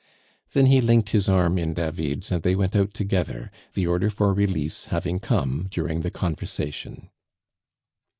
Then 0.53 0.65
he 0.65 0.81
linked 0.81 1.09
his 1.09 1.29
arm 1.29 1.59
in 1.59 1.75
David's, 1.75 2.31
and 2.31 2.41
they 2.41 2.55
went 2.55 2.75
out 2.75 2.91
together, 2.95 3.51
the 3.75 3.85
order 3.85 4.09
for 4.09 4.33
release 4.33 4.85
having 4.85 5.19
come 5.19 5.67
during 5.69 5.99
the 6.01 6.09
conversation. 6.09 7.11